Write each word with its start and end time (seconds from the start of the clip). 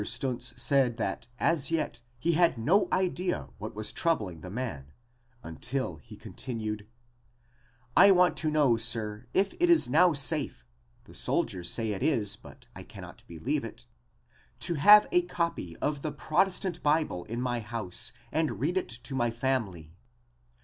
Stuntz 0.03 0.59
said 0.59 0.97
that 0.97 1.27
as 1.39 1.69
yet 1.69 2.01
he 2.17 2.31
had 2.31 2.57
no 2.57 2.87
idea 2.91 3.49
what 3.59 3.75
was 3.75 3.93
troubling 3.93 4.41
the 4.41 4.49
man 4.49 4.93
until 5.43 5.97
he 5.97 6.15
continued: 6.17 6.87
"I 7.95 8.09
want 8.09 8.35
to 8.37 8.49
know, 8.49 8.77
sir, 8.77 9.27
if 9.35 9.53
it 9.59 9.69
is 9.69 9.87
now 9.87 10.13
safe 10.13 10.65
the 11.03 11.13
soldiers 11.13 11.69
say 11.69 11.91
it 11.91 12.01
is, 12.01 12.35
but 12.35 12.65
I 12.75 12.81
cannot 12.81 13.23
believe 13.27 13.63
it 13.63 13.85
to 14.61 14.73
have 14.73 15.05
a 15.11 15.21
copy 15.21 15.77
of 15.77 16.01
the 16.01 16.11
Protestant 16.11 16.81
Bible 16.81 17.25
in 17.25 17.39
my 17.39 17.59
house 17.59 18.11
and 18.31 18.59
read 18.59 18.79
it 18.79 18.89
to 18.89 19.13
my 19.13 19.29
family?" 19.29 19.93